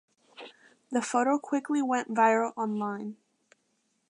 [0.89, 3.17] The photo quickly went viral online.